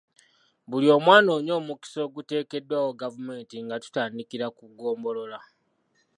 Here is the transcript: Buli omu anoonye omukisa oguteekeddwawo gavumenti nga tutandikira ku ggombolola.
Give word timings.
Buli 0.69 0.87
omu 0.95 1.09
anoonye 1.17 1.51
omukisa 1.59 1.99
oguteekeddwawo 2.07 2.89
gavumenti 3.01 3.55
nga 3.65 3.75
tutandikira 3.83 4.47
ku 4.57 4.63
ggombolola. 4.71 5.39